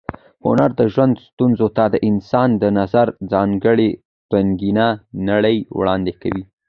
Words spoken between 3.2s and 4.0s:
ځانګړې